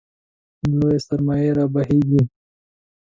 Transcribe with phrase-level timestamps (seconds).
[0.79, 2.21] لویې سرمایې رابهېږي.